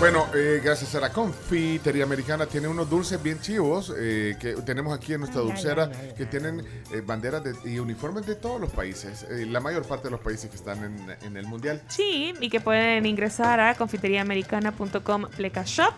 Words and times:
Bueno, 0.00 0.26
eh, 0.34 0.62
gracias 0.64 0.94
a 0.94 1.00
la 1.00 1.10
confitería 1.12 2.04
americana 2.04 2.46
tiene 2.46 2.66
unos 2.68 2.88
dulces 2.88 3.22
bien 3.22 3.38
chivos 3.38 3.92
eh, 3.98 4.34
que 4.40 4.54
tenemos 4.54 4.96
aquí 4.96 5.12
en 5.12 5.20
nuestra 5.20 5.42
dulcera 5.42 5.90
que 6.16 6.24
tienen 6.24 6.60
eh, 6.90 7.02
banderas 7.04 7.44
de- 7.44 7.54
y 7.70 7.78
uniformes 7.78 8.24
de 8.26 8.34
todos 8.34 8.58
los 8.58 8.70
países, 8.70 9.24
eh, 9.24 9.44
la 9.46 9.60
mayor 9.60 9.84
parte 9.86 10.04
de 10.04 10.12
los 10.12 10.20
países 10.20 10.48
que 10.48 10.56
están 10.56 10.82
en, 10.82 11.16
en 11.22 11.36
el 11.36 11.46
mundial. 11.46 11.82
Sí, 11.88 12.32
y 12.40 12.48
que 12.48 12.60
pueden 12.60 13.04
ingresar 13.04 13.60
a 13.60 13.74
confiteriaamericana.com 13.74 15.26
pleca 15.36 15.64
shop 15.66 15.92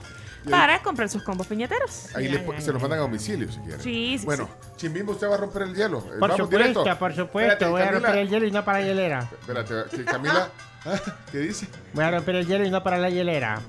para 0.50 0.82
comprar 0.82 1.08
sus 1.08 1.22
combos 1.22 1.46
piñateros. 1.46 2.08
Ahí 2.16 2.26
le 2.28 2.40
po- 2.40 2.54
se 2.58 2.72
los 2.72 2.82
mandan 2.82 2.98
a 2.98 3.02
domicilio 3.02 3.52
si 3.52 3.60
quieren. 3.60 3.80
Sí, 3.80 4.16
sí, 4.18 4.26
Bueno, 4.26 4.48
Chimbimbo, 4.76 5.12
usted 5.12 5.28
va 5.30 5.34
a 5.34 5.38
romper 5.38 5.62
el 5.62 5.76
hielo. 5.76 5.98
Eh, 5.98 6.18
Por 6.18 6.30
Vamos 6.30 6.36
supuesto, 6.38 6.80
directo. 6.82 6.98
por 6.98 7.14
supuesto. 7.14 7.52
Espérate, 7.52 7.66
voy 7.66 7.82
a 7.82 7.84
Camila. 7.84 8.00
romper 8.08 8.22
el 8.22 8.28
hielo 8.28 8.46
y 8.48 8.50
no 8.50 8.64
para 8.64 8.80
la 8.80 8.86
hielera. 8.86 9.30
Espérate, 9.40 9.74
que 9.96 10.04
Camila. 10.04 10.50
¿qué 11.30 11.38
dice? 11.38 11.68
Voy 11.94 12.02
a 12.02 12.10
romper 12.10 12.34
el 12.34 12.46
hielo 12.48 12.64
y 12.66 12.70
no 12.72 12.82
para 12.82 12.98
la 12.98 13.08
hielera. 13.08 13.60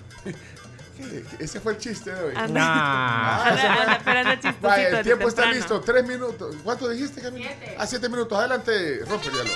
Ese 1.40 1.59
fue 1.59 1.73
el 1.73 1.80
chiste 1.80 2.13
de 2.13 2.23
hoy. 2.23 2.34
Anda. 2.36 2.59
Nah. 2.59 3.44
Anda, 3.50 3.81
anda 3.81 3.94
esperando 3.95 4.31
chistosito 4.36 4.68
Vaya, 4.68 4.88
el 5.00 5.04
tiempo 5.04 5.27
está 5.27 5.41
temprano. 5.41 5.54
listo. 5.59 5.81
Tres 5.81 6.08
minutos. 6.08 6.55
¿Cuánto 6.64 6.90
dijiste, 6.90 7.22
Camila? 7.22 7.50
A 7.77 7.88
siete 7.88 8.08
minutos. 8.09 8.38
Adelante, 8.40 9.00
rompe 9.08 9.28
el 9.28 9.34
hielo. 9.34 9.52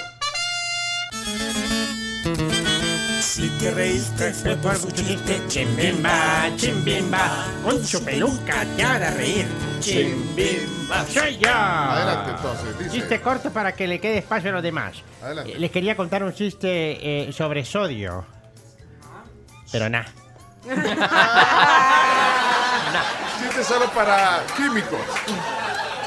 Si 3.22 3.50
te 3.59 3.72
reíste 3.72 4.33
fue 4.33 4.56
por 4.58 4.75
su 4.75 4.89
chiste, 4.91 5.41
chimbimba, 5.47 6.50
chimbimba. 6.56 7.45
Con 7.63 7.86
su 7.86 8.03
peluca 8.03 8.66
te 8.75 8.84
hará 8.84 9.11
reír, 9.11 9.45
chimbimba. 9.80 11.06
Soy 11.06 11.38
yo. 11.38 11.50
Adelante, 11.53 12.31
entonces. 12.31 12.80
Dice. 12.80 12.91
Chiste 12.91 13.22
corto 13.22 13.52
para 13.52 13.73
que 13.73 13.88
le 13.88 14.00
quede 14.00 14.17
espacio 14.17 14.50
a 14.50 14.53
los 14.53 14.63
demás. 14.63 14.97
Adelante. 15.22 15.53
Eh, 15.53 15.59
Les 15.59 15.72
quería 15.72 15.95
contar 15.95 16.23
un 16.23 16.34
chiste 16.34 17.28
eh, 17.28 17.31
sobre 17.31 17.63
sodio. 17.63 18.25
Pero 19.72 19.88
nada. 19.89 20.08
Chiste 23.39 23.63
solo 23.63 23.87
para 23.91 24.43
químicos. 24.57 24.99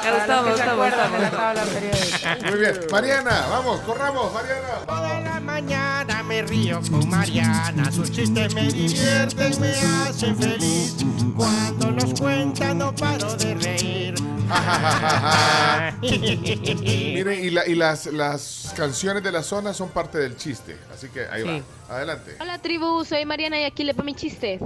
Me 0.02 0.10
gustó, 0.12 0.42
me 0.42 0.50
gustó, 0.52 0.76
me 1.10 1.18
gustó. 1.18 2.50
Muy 2.50 2.58
bien. 2.60 2.74
Mariana, 2.90 3.46
vamos, 3.50 3.80
corramos, 3.80 4.32
Mariana. 4.32 4.68
Toda 4.86 5.20
la 5.20 5.40
mañana 5.40 6.22
me 6.22 6.42
río 6.42 6.80
con 6.90 7.08
Mariana, 7.08 7.90
sus 7.92 8.10
chistes 8.10 8.54
me 8.54 8.62
divierten, 8.72 9.60
me 9.60 9.70
hacen 9.70 10.36
feliz. 10.36 10.96
Cuando 11.36 11.90
los 11.90 12.18
cuenta 12.20 12.72
no 12.74 12.94
paro 12.94 13.34
de 13.36 13.54
reír. 13.54 14.14
Miren, 16.00 17.44
y, 17.44 17.50
la- 17.50 17.66
y 17.66 17.74
las, 17.74 18.06
las 18.06 18.72
canciones 18.76 19.22
de 19.22 19.30
la 19.32 19.42
zona 19.42 19.72
son 19.74 19.90
parte 19.90 20.18
del 20.18 20.36
chiste. 20.36 20.76
Así 20.92 21.08
que 21.08 21.26
ahí 21.26 21.42
Sí. 21.42 21.62
va. 21.88 21.96
Adelante. 21.96 22.36
Hola 22.40 22.58
tribu, 22.58 23.04
soy 23.04 23.24
Mariana 23.24 23.60
y 23.60 23.64
aquí 23.64 23.84
le 23.84 23.94
pongo 23.94 24.06
mi 24.06 24.14
chiste. 24.14 24.58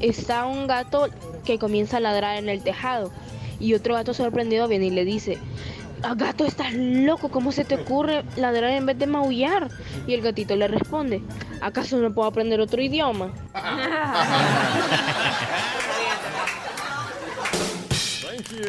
Está 0.00 0.44
un 0.46 0.66
gato 0.66 1.08
que 1.44 1.58
comienza 1.58 1.96
a 1.98 2.00
ladrar 2.00 2.36
en 2.36 2.48
el 2.48 2.62
tejado 2.62 3.12
y 3.60 3.74
otro 3.74 3.94
gato 3.94 4.14
sorprendido 4.14 4.68
viene 4.68 4.86
y 4.86 4.90
le 4.90 5.04
dice, 5.04 5.38
"Ah, 6.02 6.14
gato, 6.16 6.44
estás 6.44 6.72
loco, 6.74 7.28
¿cómo 7.30 7.52
se 7.52 7.64
te 7.64 7.74
ocurre 7.76 8.24
ladrar 8.36 8.70
en 8.70 8.86
vez 8.86 8.98
de 8.98 9.06
maullar? 9.06 9.68
Y 10.06 10.14
el 10.14 10.22
gatito 10.22 10.56
le 10.56 10.68
responde, 10.68 11.22
¿acaso 11.60 11.98
no 11.98 12.12
puedo 12.14 12.28
aprender 12.28 12.60
otro 12.60 12.80
idioma? 12.82 13.32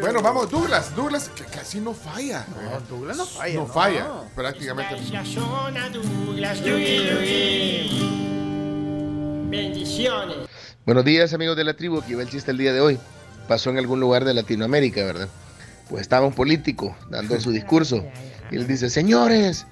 Bueno, 0.02 0.22
vamos, 0.22 0.50
Douglas. 0.50 0.96
Douglas, 0.96 1.30
que 1.30 1.44
casi 1.46 1.80
no 1.80 1.94
falla. 1.94 2.46
Douglas 2.90 3.18
no 3.18 3.26
falla, 3.26 3.54
No 3.56 3.62
no. 3.62 3.68
falla, 3.68 4.08
prácticamente. 4.36 4.96
La 5.12 5.26
zona 5.26 5.90
Douglas. 5.90 6.62
Bendiciones. 9.50 10.38
Buenos 10.86 11.06
días 11.06 11.34
amigos 11.34 11.56
de 11.58 11.64
la 11.64 11.74
tribu, 11.74 12.00
aquí 12.00 12.14
va 12.16 12.24
el 12.24 12.30
chiste 12.30 12.52
el 12.52 12.58
día 12.58 12.74
de 12.74 12.82
hoy. 12.82 13.00
Pasó 13.48 13.70
en 13.70 13.78
algún 13.78 14.00
lugar 14.00 14.26
de 14.26 14.34
Latinoamérica, 14.34 15.04
¿verdad? 15.06 15.30
Pues 15.90 16.02
estaba 16.02 16.26
un 16.26 16.34
político 16.34 16.96
dando 17.10 17.40
su 17.40 17.52
discurso 17.52 18.04
y 18.52 18.56
él 18.58 18.68
dice, 18.68 18.90
señores, 18.90 19.66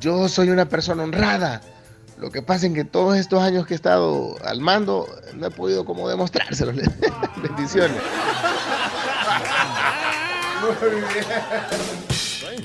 yo 0.00 0.28
soy 0.28 0.50
una 0.50 0.68
persona 0.68 1.02
honrada. 1.02 1.60
Lo 2.18 2.30
que 2.30 2.42
pasa 2.42 2.66
es 2.66 2.72
que 2.72 2.84
todos 2.84 3.16
estos 3.16 3.42
años 3.42 3.66
que 3.66 3.74
he 3.74 3.76
estado 3.76 4.36
al 4.44 4.60
mando 4.60 5.06
no 5.34 5.46
he 5.46 5.50
podido 5.50 5.84
como 5.84 6.08
demostrárselo. 6.08 6.72
Bendiciones. 7.42 8.00
Muy 10.62 10.90
bien. 10.90 11.24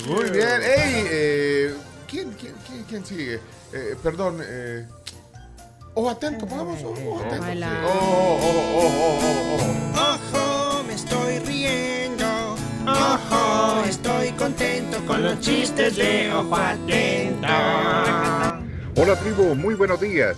Muy 0.07 0.29
bien. 0.29 0.61
Ey, 0.61 1.05
eh, 1.11 1.73
¿quién, 2.07 2.31
quién, 2.39 2.53
quién, 2.65 2.83
quién 2.83 3.05
sigue? 3.05 3.39
Eh, 3.73 3.95
perdón. 4.01 4.39
Eh, 4.41 4.85
ojo 5.93 6.09
atento, 6.09 6.45
pongamos 6.45 6.83
ojo, 6.83 6.91
ojo 6.91 7.23
atento. 7.25 7.67
Ojo, 7.85 8.35
ojo, 8.35 8.47
ojo, 8.77 9.17
ojo, 9.17 9.55
ojo. 9.55 9.69
Ojo, 10.13 10.83
me 10.83 10.93
estoy 10.93 11.39
riendo. 11.39 12.55
Ojo, 12.85 13.83
estoy 13.85 14.31
contento 14.33 15.05
con 15.05 15.23
los 15.23 15.39
chistes 15.39 15.95
de 15.95 16.31
ojo 16.33 16.55
atento. 16.55 17.47
Hola 18.95 19.15
tribu, 19.19 19.55
muy 19.55 19.75
buenos 19.75 19.99
días. 19.99 20.37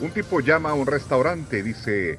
Un 0.00 0.10
tipo 0.10 0.40
llama 0.40 0.70
a 0.70 0.74
un 0.74 0.86
restaurante, 0.86 1.62
dice, 1.62 2.18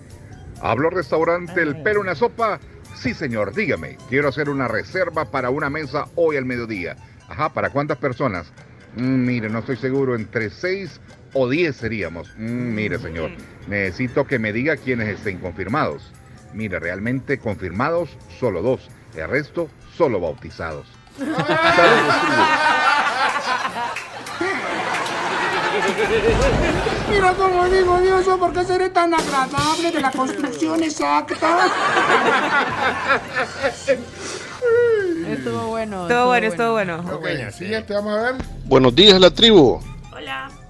¿hablo 0.62 0.90
restaurante 0.90 1.62
El 1.62 1.82
Pelo 1.84 2.02
una 2.02 2.16
sopa? 2.16 2.60
Sí 2.96 3.14
señor, 3.14 3.54
dígame, 3.54 3.98
quiero 4.10 4.30
hacer 4.30 4.50
una 4.50 4.68
reserva 4.68 5.26
para 5.26 5.52
una 5.52 5.70
mesa 5.70 6.08
hoy 6.16 6.38
al 6.38 6.46
mediodía. 6.46 6.96
Ajá, 7.28 7.54
¿para 7.54 7.70
cuántas 7.70 7.98
personas? 8.00 8.48
Mm, 8.96 9.26
mire, 9.26 9.50
no 9.50 9.60
estoy 9.60 9.78
seguro, 9.78 10.16
entre 10.16 10.50
seis 10.50 11.00
o 11.38 11.48
diez 11.48 11.76
seríamos. 11.76 12.34
Mm, 12.38 12.74
mire 12.74 12.98
señor, 12.98 13.32
necesito 13.68 14.26
que 14.26 14.40
me 14.40 14.52
diga 14.52 14.76
quiénes 14.76 15.10
estén 15.10 15.38
confirmados. 15.38 16.12
Mire, 16.54 16.80
realmente 16.80 17.38
confirmados 17.38 18.10
solo 18.40 18.64
dos, 18.64 18.90
el 19.16 19.30
resto 19.30 19.70
solo 19.96 20.20
bautizados. 20.20 20.88
Mira 27.10 27.34
cómo 27.34 27.66
digo, 27.70 28.00
Dios, 28.02 28.26
¿por 28.40 28.52
qué 28.54 28.64
seré 28.66 28.90
tan 28.90 29.14
agradable 29.14 29.92
de 29.92 30.02
la 30.02 30.12
construcción 30.12 30.84
exacta? 30.84 31.70
Estuvo 35.30 35.68
bueno. 35.68 36.08
Estuvo 36.08 36.26
bueno, 36.26 36.48
estuvo 36.48 36.72
bueno. 36.72 37.06
Ok, 37.14 37.28
siguiente, 37.52 37.94
vamos 37.94 38.18
a 38.18 38.22
ver. 38.32 38.36
Buenos 38.66 38.96
días, 38.96 39.20
la 39.20 39.30
tribu. 39.30 39.80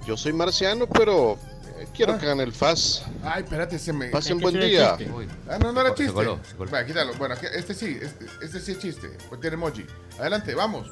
Yo 0.07 0.15
soy 0.15 0.31
marciano, 0.31 0.87
pero 0.87 1.37
eh, 1.77 1.85
quiero 1.93 2.13
ah. 2.13 2.17
que 2.17 2.27
gane 2.27 2.43
el 2.43 2.53
FAS. 2.53 3.03
Ay, 3.23 3.43
espérate, 3.43 3.77
se 3.77 3.91
me. 3.91 4.07
Pasen 4.07 4.39
buen 4.39 4.57
día. 4.57 4.97
Ah, 5.49 5.57
no, 5.59 5.73
no 5.73 5.81
era 5.81 5.93
chiste. 5.93 6.23
Se 6.23 7.17
Bueno, 7.17 7.35
este 7.53 7.73
sí, 7.73 7.99
este, 8.01 8.25
este 8.41 8.61
sí 8.61 8.71
es 8.71 8.79
chiste. 8.79 9.09
Pues 9.27 9.41
tiene 9.41 9.55
emoji. 9.55 9.85
Adelante, 10.17 10.55
vamos. 10.55 10.87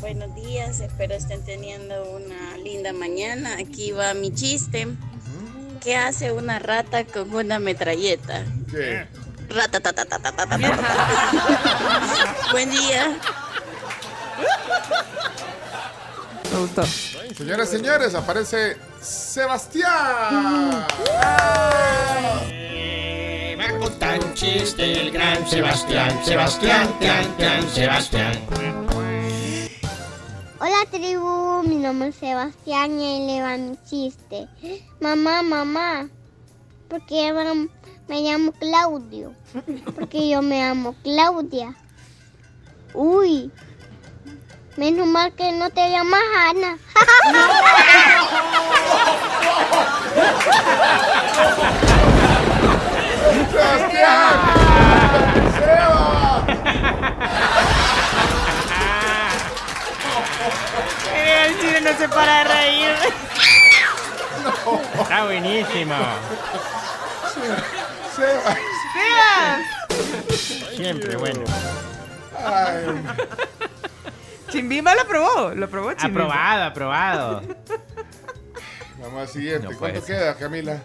Buenos 0.00 0.34
días, 0.34 0.80
espero 0.80 1.14
estén 1.14 1.44
teniendo 1.44 2.02
una 2.12 2.56
linda 2.56 2.94
mañana. 2.94 3.58
Aquí 3.58 3.92
va 3.92 4.14
mi 4.14 4.32
chiste. 4.32 4.88
¿Qué 5.82 5.94
hace 5.94 6.32
una 6.32 6.58
rata 6.58 7.04
con 7.04 7.34
una 7.34 7.58
metralleta? 7.58 8.42
¿Qué? 8.70 9.06
Rata, 9.50 9.80
ta, 9.80 9.92
ta, 9.92 10.06
ta, 10.06 10.18
ta, 10.18 10.32
ta, 10.32 10.46
ta, 10.46 10.58
ta. 10.58 12.36
Buen 12.52 12.70
día. 12.70 13.20
Me 16.56 16.62
gustó. 16.62 16.82
Señoras 17.36 17.68
y 17.68 17.76
señores, 17.76 18.14
aparece 18.14 18.78
Sebastián. 19.02 19.90
Va 23.60 23.68
a 23.68 23.78
contar 23.78 24.24
un 24.24 24.32
chiste 24.32 25.02
el 25.02 25.10
gran 25.10 25.46
Sebastián, 25.46 26.18
Sebastián, 26.24 26.98
Tian, 26.98 27.36
Tian, 27.36 27.68
Sebastián. 27.68 28.40
Hola 30.58 30.76
tribu, 30.90 31.62
mi 31.62 31.74
nombre 31.74 32.08
es 32.08 32.14
Sebastián 32.14 32.98
y 32.98 33.04
ahí 33.04 33.26
le 33.26 33.42
va 33.42 33.58
mi 33.58 33.76
chiste. 33.84 34.48
Mamá, 35.00 35.42
mamá, 35.42 36.08
¿por 36.88 37.04
qué 37.04 37.34
me, 37.34 37.68
me 38.08 38.22
llamo 38.22 38.52
Claudio? 38.52 39.34
Porque 39.94 40.30
yo 40.30 40.40
me 40.40 40.58
llamo 40.60 40.94
Claudia. 41.02 41.76
Uy, 42.94 43.52
menos 44.76 45.06
mal 45.06 45.32
que 45.32 45.52
no 45.52 45.70
te 45.70 45.90
llamas 45.90 46.20
Ana. 46.48 46.76
El 61.14 61.60
chile 61.60 61.80
no 61.80 61.96
se 61.96 62.08
para 62.08 62.38
de 62.38 62.44
reír. 62.44 62.94
Está 65.00 65.24
buenísimo. 65.24 65.94
Sebas. 68.14 68.56
Sebas. 68.92 69.60
Siempre 70.76 71.16
bueno. 71.16 71.44
Ay. 72.44 72.84
Chimbimba 74.48 74.94
lo 74.94 75.06
probó. 75.06 75.54
Lo 75.54 75.68
probó 75.68 75.92
Chimbimba. 75.94 76.24
Aprobado, 76.24 76.64
aprobado. 76.64 77.42
Vamos 79.00 79.20
al 79.20 79.28
siguiente. 79.28 79.68
No 79.68 79.78
¿Cuánto 79.78 80.04
queda, 80.04 80.36
Camila? 80.36 80.82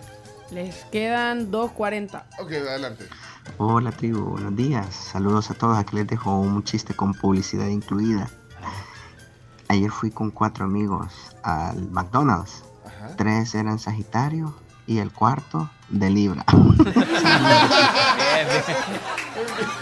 Les 0.51 0.75
quedan 0.85 1.51
2.40. 1.51 2.23
Ok, 2.39 2.51
adelante. 2.51 3.07
Hola 3.57 3.91
tribu, 3.91 4.31
buenos 4.31 4.55
días. 4.55 4.93
Saludos 4.93 5.49
a 5.49 5.53
todos. 5.53 5.77
Aquí 5.77 5.95
les 5.95 6.07
dejo 6.07 6.39
un 6.39 6.63
chiste 6.63 6.93
con 6.93 7.13
publicidad 7.13 7.67
incluida. 7.67 8.29
Ayer 9.67 9.89
fui 9.89 10.11
con 10.11 10.31
cuatro 10.31 10.65
amigos 10.65 11.13
al 11.43 11.89
McDonald's. 11.89 12.63
Tres 13.17 13.55
eran 13.55 13.79
Sagitario 13.79 14.53
y 14.85 14.99
el 14.99 15.11
cuarto 15.11 15.69
de 15.89 16.09
Libra. 16.09 16.45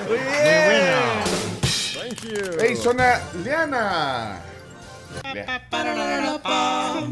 Muy 0.07 0.17
bueno. 0.17 1.58
Hey, 2.59 2.75
zona 2.75 3.21
Liana. 3.43 4.41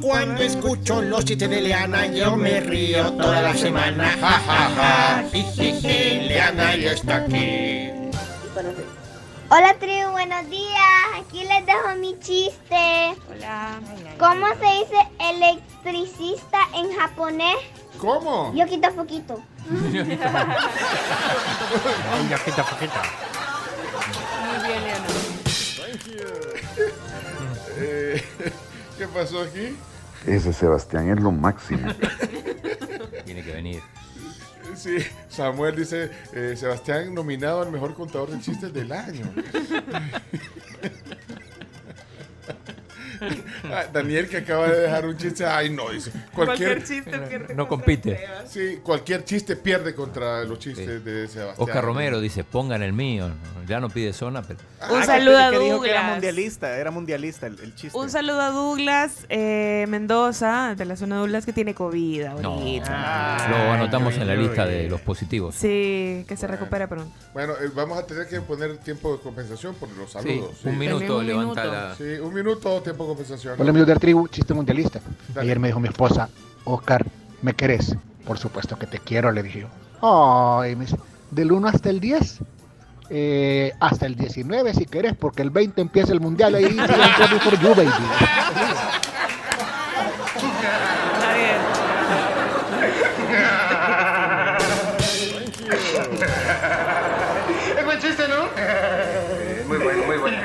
Cuando 0.02 0.42
escucho 0.42 1.04
los 1.04 1.24
chistes 1.24 1.48
de 1.48 1.62
Leana, 1.62 2.08
yo 2.08 2.36
me 2.36 2.60
río 2.62 3.14
toda 3.14 3.44
la 3.44 3.54
semana. 3.54 4.10
Ja, 4.20 4.40
ja, 4.40 4.72
ja. 4.76 5.24
Leana 5.62 6.76
ya 6.78 6.94
está 6.94 7.18
aquí. 7.18 7.92
Hola 9.50 9.76
tribu, 9.80 10.10
buenos 10.12 10.50
días. 10.50 10.82
Aquí 11.20 11.44
les 11.44 11.64
dejo 11.68 11.96
mi 12.00 12.18
chiste. 12.20 13.16
Hola. 13.30 13.80
¿Cómo 14.18 14.48
se 14.48 14.66
dice 14.80 14.98
electricista 15.20 16.58
en 16.74 16.92
japonés? 16.98 17.58
¿Cómo? 18.00 18.52
Yo 18.56 18.66
quito 18.66 18.92
poquito. 18.96 19.40
Un 19.70 19.80
poquito, 22.30 22.66
poquito. 22.66 23.37
Muy 24.58 24.68
bien. 24.68 25.04
Eh, 27.80 28.24
¿Qué 28.98 29.08
pasó 29.08 29.42
aquí? 29.42 29.76
Ese 30.26 30.52
Sebastián 30.52 31.10
es 31.10 31.22
lo 31.22 31.32
máximo. 31.32 31.94
Tiene 33.26 33.44
que 33.44 33.52
venir. 33.54 33.82
Sí, 34.76 34.98
Samuel 35.30 35.76
dice, 35.76 36.12
eh, 36.34 36.56
Sebastián 36.58 37.14
nominado 37.14 37.62
al 37.62 37.72
mejor 37.72 37.94
contador 37.94 38.30
de 38.30 38.40
chistes 38.40 38.74
del 38.74 38.92
año. 38.92 39.32
Ah, 43.64 43.86
Daniel 43.92 44.30
que 44.30 44.38
acaba 44.38 44.70
de 44.70 44.82
dejar 44.82 45.08
un 45.08 45.18
chiste, 45.18 45.44
ay 45.46 45.72
no, 45.72 45.90
dice, 45.90 46.12
cualquier, 46.46 46.78
Cualquier 46.78 46.84
chiste 47.04 47.20
pierde. 47.20 47.56
No 47.56 47.68
compite. 47.68 48.20
sí, 48.48 48.80
cualquier 48.84 49.26
chiste 49.26 49.56
pierde 49.56 49.94
contra 49.94 50.44
los 50.46 50.60
chistes 50.60 51.04
de 51.04 51.28
Sebastián. 51.28 51.56
Oscar 51.68 51.84
Romero 51.84 52.20
dice, 52.22 52.44
pongan 52.44 52.82
el 52.84 52.94
mío. 52.94 53.30
Ya 53.68 53.82
no 53.82 53.90
pide 53.90 54.14
zona, 54.14 54.42
pero... 54.44 54.60
Un 54.90 55.02
Ah, 55.02 55.06
saludo 55.06 55.36
que- 55.38 55.44
a 55.44 55.52
que 55.52 55.60
dijo 55.60 55.82
que 55.82 55.90
era 55.90 56.00
Douglas. 56.00 56.12
mundialista, 56.16 56.78
era 56.78 56.90
mundialista 56.92 57.48
el, 57.48 57.60
el 57.60 57.76
chiste. 57.76 57.98
Un 57.98 58.10
saludo 58.10 58.40
a 58.40 58.50
Douglas 58.52 59.26
eh, 59.28 59.86
Mendoza, 59.90 60.74
de 60.76 60.86
la 60.86 60.96
zona 60.96 61.16
de 61.16 61.20
Douglas, 61.22 61.46
que 61.46 61.52
tiene 61.52 61.74
COVID 61.76 62.26
No. 62.42 62.54
ahorita. 62.54 63.48
Lo 63.50 63.72
anotamos 63.74 64.16
en 64.16 64.28
la 64.28 64.36
lista 64.36 64.66
de 64.66 64.88
los 64.90 65.02
positivos. 65.02 65.56
Sí, 65.56 66.24
que 66.28 66.38
se 66.38 66.48
recupera 66.48 66.88
pronto. 66.88 67.12
Bueno, 67.34 67.54
eh, 67.54 67.70
vamos 67.76 67.98
a 67.98 68.06
tener 68.06 68.28
que 68.28 68.40
poner 68.40 68.78
tiempo 68.78 69.18
de 69.18 69.22
compensación 69.22 69.76
por 69.76 69.90
los 69.98 70.12
saludos. 70.12 70.52
Sí, 70.64 70.70
un 70.70 70.78
minuto 70.78 71.22
levanta 71.22 71.66
la... 71.66 71.96
Sí, 71.96 72.04
un 72.22 72.34
minuto, 72.34 72.82
tiempo 72.82 73.04
de 73.04 73.08
compensación. 73.10 73.56
Hola 73.60 73.70
amigos 73.72 73.88
de 73.88 73.94
la 73.96 74.00
tribu, 74.00 74.28
chiste 74.30 74.54
mundialista. 74.54 75.02
Dale. 75.34 75.42
Ayer 75.42 75.60
me 75.60 75.68
dijo 75.68 75.80
mi 75.80 75.90
esposa, 75.90 76.27
Oscar, 76.68 77.06
¿me 77.42 77.54
querés? 77.54 77.96
Por 78.26 78.38
supuesto 78.38 78.78
que 78.78 78.88
te 78.88 79.00
quiero, 79.00 79.32
le 79.32 79.42
dije 79.42 79.62
yo. 79.62 79.68
Ay, 80.02 80.76
me 80.76 80.86
dice, 80.86 80.98
¿del 81.32 81.52
1 81.52 81.68
hasta 81.68 81.90
el 81.90 82.00
10? 82.00 82.40
Eh, 83.10 83.72
hasta 83.80 84.06
el 84.06 84.16
19 84.16 84.74
si 84.74 84.86
querés, 84.86 85.16
porque 85.16 85.42
el 85.42 85.50
20 85.50 85.80
empieza 85.80 86.12
el 86.12 86.20
mundial 86.20 86.56
ahí. 86.56 86.66
for 87.40 87.58
you, 87.60 87.74
baby. 87.74 87.90
Está 91.18 91.34
bien. 91.34 91.58
Es 97.78 97.86
buen 97.86 98.00
chiste, 98.00 98.28
¿no? 98.28 98.48
Muy 99.68 99.78
bueno, 99.78 100.06
muy 100.06 100.18
bueno. 100.18 100.38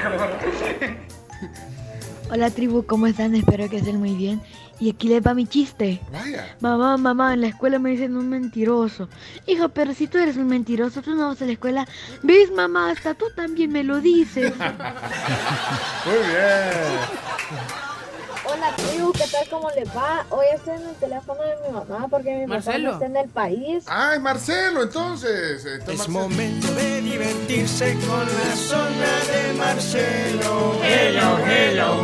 Hola 2.34 2.48
tribu, 2.50 2.86
¿cómo 2.86 3.06
están? 3.06 3.34
Espero 3.34 3.68
que 3.68 3.76
estén 3.76 3.98
muy 3.98 4.14
bien. 4.14 4.40
Y 4.80 4.88
aquí 4.90 5.06
les 5.08 5.20
va 5.24 5.34
mi 5.34 5.46
chiste. 5.46 6.00
Vaya. 6.10 6.56
Mamá, 6.60 6.96
mamá, 6.96 7.34
en 7.34 7.42
la 7.42 7.48
escuela 7.48 7.78
me 7.78 7.90
dicen 7.90 8.16
un 8.16 8.30
mentiroso. 8.30 9.10
Hijo, 9.46 9.68
pero 9.68 9.92
si 9.92 10.06
tú 10.06 10.16
eres 10.16 10.38
un 10.38 10.46
mentiroso, 10.46 11.02
tú 11.02 11.14
no 11.14 11.28
vas 11.28 11.42
a 11.42 11.44
la 11.44 11.52
escuela. 11.52 11.86
¿Ves, 12.22 12.50
mamá? 12.50 12.90
Hasta 12.90 13.12
tú 13.12 13.26
también 13.36 13.70
me 13.70 13.84
lo 13.84 14.00
dices. 14.00 14.50
Muy 16.06 16.14
bien. 16.14 16.98
Hola 18.44 18.74
tribu, 18.76 19.12
¿qué 19.12 19.24
tal? 19.30 19.48
¿Cómo 19.48 19.70
les 19.70 19.88
va? 19.96 20.26
Hoy 20.30 20.46
estoy 20.52 20.74
en 20.74 20.88
el 20.88 20.94
teléfono 20.96 21.40
de 21.42 21.54
mi 21.68 21.72
mamá 21.74 22.08
porque 22.08 22.34
mi 22.38 22.46
Marcelo. 22.46 22.92
papá 22.92 22.98
no 22.98 23.04
está 23.04 23.06
en 23.06 23.16
el 23.24 23.30
país. 23.32 23.84
Ah, 23.86 24.12
es 24.16 24.20
Marcelo, 24.20 24.82
entonces. 24.82 25.64
Está 25.64 25.92
Es 25.92 25.98
Marcelo. 26.08 26.18
momento 26.18 26.74
de 26.74 27.00
divertirse 27.02 27.96
con 28.06 28.18
la 28.26 28.56
zona 28.56 29.20
de 29.32 29.52
Marcelo. 29.54 30.74
Hello, 30.82 31.38
hello, 31.46 32.01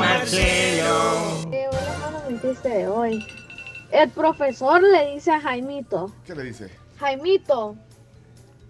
chiste 2.58 2.76
de 2.76 2.88
hoy. 2.88 3.24
El 3.90 4.10
profesor 4.10 4.82
le 4.82 5.14
dice 5.14 5.30
a 5.30 5.40
Jaimito, 5.40 6.10
¿Qué 6.26 6.34
le 6.34 6.42
dice? 6.44 6.70
Jaimito, 6.98 7.76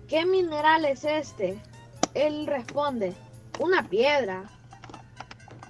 ¿qué 0.08 0.26
mineral 0.26 0.84
es 0.84 1.04
este? 1.04 1.58
Él 2.14 2.46
responde, 2.46 3.14
una 3.58 3.82
piedra. 3.82 4.44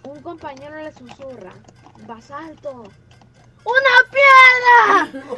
Un 0.05 0.21
compañero 0.23 0.77
le 0.83 0.93
susurra, 0.93 1.53
basalto. 2.07 2.85
¡Una 3.65 3.97
piedra! 4.11 5.09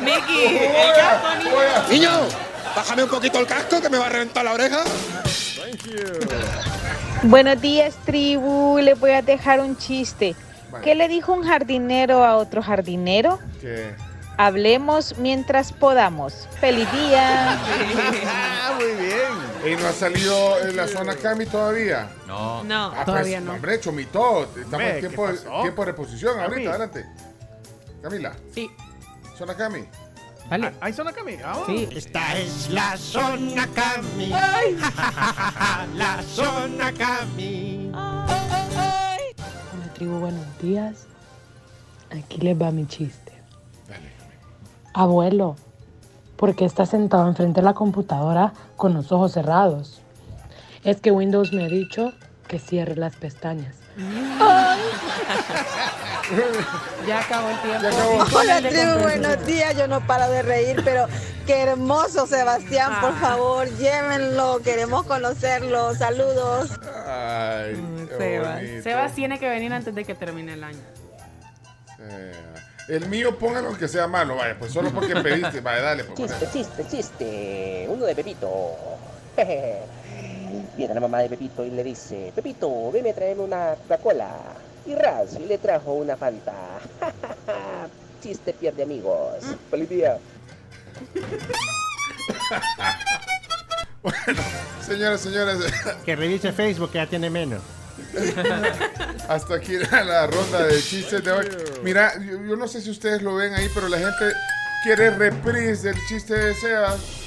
Mickey, 0.00 0.58
Niño, 1.90 2.10
bájame 2.76 3.04
un 3.04 3.10
poquito 3.10 3.38
el 3.38 3.46
casco 3.46 3.80
que 3.80 3.88
me 3.88 3.96
va 3.98 4.06
a 4.06 4.10
reventar 4.10 4.44
la 4.44 4.52
oreja. 4.52 4.82
Buenos 7.22 7.60
días, 7.60 7.94
tribu. 8.04 8.78
Le 8.78 8.94
voy 8.94 9.12
a 9.12 9.22
dejar 9.22 9.60
un 9.60 9.76
chiste. 9.76 10.34
¿Qué 10.82 10.94
le 10.94 11.08
dijo 11.08 11.32
un 11.32 11.42
jardinero 11.44 12.24
a 12.24 12.36
otro 12.36 12.62
jardinero? 12.62 13.38
¿Qué? 13.60 13.94
Hablemos 14.36 15.16
mientras 15.18 15.72
podamos. 15.72 16.48
¡Feliz 16.60 16.90
día! 16.92 17.56
Ah, 18.26 18.72
muy 18.76 18.92
bien. 19.06 19.72
¿Y 19.72 19.80
no 19.80 19.88
ha 19.88 19.92
salido 19.92 20.58
en 20.66 20.76
la 20.76 20.88
zona 20.88 21.14
Cami 21.14 21.46
todavía? 21.46 22.08
No. 22.26 22.64
No, 22.64 22.92
Ah, 22.96 23.04
todavía 23.04 23.36
pues, 23.38 23.44
no. 23.46 23.52
Hombre, 23.52 23.80
chomito. 23.80 24.42
Estamos 24.56 24.80
en 24.86 24.94
¿qué 24.94 25.00
tiempo, 25.00 25.28
tiempo 25.62 25.82
de 25.82 25.86
reposición 25.92 26.34
Cami. 26.36 26.46
ahorita, 26.46 26.70
adelante. 26.70 27.06
Camila. 28.02 28.32
Sí. 28.54 28.70
Zona 29.38 29.54
Cami. 29.56 29.84
Dale. 30.50 30.72
¿Hay 30.80 30.92
zona 30.92 31.12
Cami? 31.12 31.38
Ah, 31.42 31.62
Sí, 31.66 31.88
esta 31.92 32.36
es 32.36 32.68
la 32.70 32.96
zona 32.98 33.66
Cami. 33.74 34.28
La 35.94 36.22
zona 36.22 36.92
Cami. 36.92 37.90
Hola 37.94 38.53
tribu, 40.04 40.18
buenos 40.18 40.58
días. 40.60 41.06
Aquí 42.10 42.38
les 42.38 42.60
va 42.60 42.70
mi 42.70 42.86
chiste. 42.86 43.32
Abuelo, 44.92 45.56
¿por 46.36 46.54
qué 46.54 46.66
estás 46.66 46.90
sentado 46.90 47.26
enfrente 47.26 47.60
de 47.60 47.64
la 47.64 47.72
computadora 47.72 48.52
con 48.76 48.92
los 48.92 49.12
ojos 49.12 49.32
cerrados? 49.32 50.02
Es 50.84 51.00
que 51.00 51.10
Windows 51.10 51.54
me 51.54 51.64
ha 51.64 51.68
dicho 51.68 52.12
que 52.46 52.58
cierre 52.58 52.96
las 52.96 53.16
pestañas. 53.16 53.76
Ya 57.06 57.20
acabó 57.20 57.50
el 57.50 57.60
tiempo. 57.60 57.86
Hola 58.34 58.58
tribu, 58.58 58.98
buenos 59.02 59.44
días. 59.44 59.76
Yo 59.76 59.86
no 59.86 60.00
paro 60.06 60.30
de 60.30 60.40
reír, 60.40 60.80
pero 60.82 61.06
qué 61.46 61.60
hermoso 61.64 62.26
Sebastián, 62.26 62.92
por 63.02 63.14
favor, 63.20 63.68
llévenlo, 63.76 64.60
queremos 64.64 65.04
conocerlo. 65.04 65.94
Saludos. 65.94 66.70
Ay, 67.06 67.76
Sebas. 68.18 68.62
bonito. 68.62 68.82
Sebas 68.82 69.14
tiene 69.14 69.38
que 69.38 69.48
venir 69.48 69.72
antes 69.72 69.94
de 69.94 70.04
que 70.04 70.14
termine 70.14 70.54
el 70.54 70.64
año. 70.64 70.78
Eh, 72.00 72.32
el 72.88 73.08
mío, 73.08 73.38
póngalo 73.38 73.76
que 73.76 73.88
sea 73.88 74.06
malo, 74.06 74.36
vaya, 74.36 74.56
pues 74.58 74.72
solo 74.72 74.90
porque 74.90 75.14
pediste. 75.16 75.60
Vaya, 75.60 75.82
dale, 75.82 76.04
pues. 76.04 76.18
Chiste, 76.18 76.48
chiste, 76.52 76.86
chiste. 76.88 77.86
Uno 77.88 78.04
de 78.04 78.14
Pepito. 78.14 78.76
Viene 80.76 80.94
la 80.94 81.00
mamá 81.00 81.20
de 81.20 81.28
Pepito 81.28 81.64
y 81.64 81.70
le 81.70 81.82
dice, 81.82 82.32
Pepito, 82.34 82.90
ven 82.92 83.06
a 83.06 83.12
traerme 83.12 83.42
una 83.42 83.74
Coca-Cola. 83.82 84.30
Y 84.86 84.94
Raz 84.94 85.38
le 85.40 85.58
trajo 85.58 85.94
una 85.94 86.16
Fanta. 86.16 86.52
chiste 88.22 88.52
pierde 88.52 88.82
amigos. 88.82 89.44
Feliz 89.70 89.88
día. 89.88 90.18
Señoras, 94.80 95.20
señores. 95.20 95.58
Que 96.04 96.16
revise 96.16 96.52
Facebook 96.52 96.90
que 96.90 96.98
ya 96.98 97.06
tiene 97.06 97.30
menos. 97.30 97.62
Hasta 99.28 99.54
aquí 99.54 99.76
la, 99.78 100.04
la 100.04 100.26
ronda 100.26 100.64
de 100.66 100.80
chistes 100.80 101.22
de 101.24 101.32
hoy. 101.32 101.46
Mira, 101.82 102.12
yo, 102.18 102.42
yo 102.44 102.56
no 102.56 102.68
sé 102.68 102.80
si 102.80 102.90
ustedes 102.90 103.22
lo 103.22 103.34
ven 103.36 103.54
ahí, 103.54 103.68
pero 103.74 103.88
la 103.88 103.98
gente 103.98 104.32
quiere 104.82 105.10
reprise 105.10 105.88
del 105.88 105.96
chiste 106.08 106.34
de 106.34 106.54
Sebas. 106.54 107.20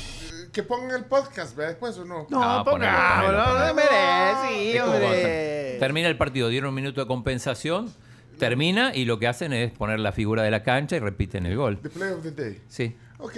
Que 0.51 0.63
pongan 0.63 0.91
el 0.97 1.05
podcast, 1.05 1.55
¿ve? 1.55 1.67
Después 1.67 1.97
o 1.99 2.05
no. 2.05 2.25
No, 2.29 2.41
Ah, 2.43 2.63
pongámoslo, 2.65 3.43
ponelo, 3.45 3.67
no 3.67 3.73
merece, 3.75 4.81
hombre. 4.81 5.77
Termina 5.79 6.07
el 6.07 6.17
partido, 6.17 6.49
dieron 6.49 6.69
un 6.69 6.75
minuto 6.75 6.99
de 7.01 7.05
compensación, 7.07 7.93
termina 8.39 8.91
y 8.95 9.05
lo 9.05 9.19
que 9.19 9.27
hacen 9.27 9.53
es 9.53 9.71
poner 9.71 9.99
la 9.99 10.11
figura 10.13 10.41
de 10.43 10.49
la 10.49 10.63
cancha 10.63 10.95
y 10.95 10.99
repiten 10.99 11.45
el 11.45 11.55
gol. 11.57 11.77
The 11.79 11.89
play 11.89 12.11
of 12.11 12.23
the 12.23 12.31
day. 12.31 12.61
Sí. 12.69 12.95
Ok. 13.19 13.33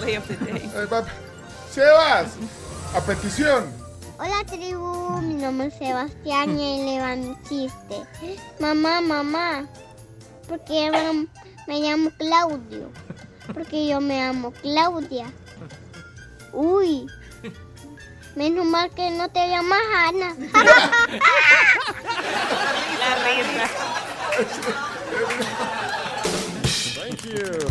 Play 0.00 0.16
of 0.16 0.26
the 0.28 0.36
day. 0.44 0.70
Va- 0.92 1.04
Sebas, 1.70 2.34
a 2.94 3.00
petición. 3.00 3.64
Hola 4.18 4.44
tribu, 4.46 5.20
mi 5.22 5.34
nombre 5.34 5.68
es 5.68 5.74
Sebastián 5.74 6.58
y 6.58 6.64
ahí 6.64 6.84
le 6.84 7.00
va 7.00 7.16
mi 7.16 7.36
chiste. 7.42 7.96
Mamá, 8.60 9.00
mamá, 9.00 9.66
¿por 10.48 10.62
qué 10.64 10.90
me, 10.90 11.26
me 11.66 11.80
llamo 11.80 12.10
Claudio? 12.18 12.90
Porque 13.52 13.88
yo 13.88 14.00
me 14.00 14.18
llamo 14.18 14.52
Claudia. 14.52 15.32
Uy, 16.52 17.06
menos 18.36 18.64
mal 18.66 18.90
que 18.90 19.10
no 19.10 19.28
te 19.30 19.48
llamas 19.48 19.80
Ana. 20.08 20.36
La 23.00 23.14
risa. 23.24 23.68
Thank 26.94 27.24
you. 27.24 27.68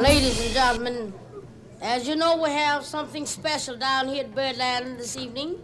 Ladies 0.00 0.40
and 0.40 0.52
gentlemen, 0.54 1.12
as 1.80 2.06
you 2.06 2.14
know, 2.14 2.42
we 2.42 2.50
have 2.50 2.84
something 2.84 3.24
special 3.24 3.76
down 3.76 4.08
here 4.08 4.24
at 4.24 4.34
Birdland 4.34 4.98
this 4.98 5.16
evening. 5.16 5.58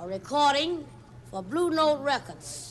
A 0.00 0.06
recording 0.06 0.84
for 1.30 1.42
Blue 1.42 1.70
Note 1.70 2.00
Records. 2.00 2.69